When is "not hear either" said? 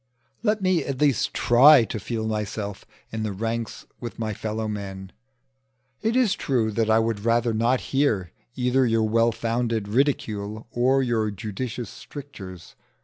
7.53-8.83